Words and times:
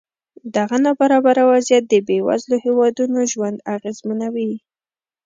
دغه 0.55 0.77
نابرابره 0.85 1.43
وضعیت 1.51 1.83
د 1.87 1.93
بېوزلو 2.07 2.55
هېوادونو 2.65 3.19
ژوند 3.31 3.57
اغېزمنوي. 3.75 4.51